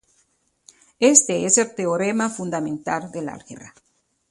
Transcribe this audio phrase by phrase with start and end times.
[0.99, 3.75] Éste es el teorema fundamental del álgebra.